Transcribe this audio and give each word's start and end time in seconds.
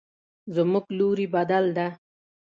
زموږ 0.55 0.85
لوري 0.97 1.25
بدل 1.35 1.65
ده 1.77 1.87